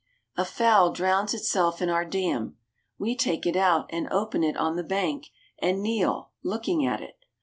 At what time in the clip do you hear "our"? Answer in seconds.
1.87-2.03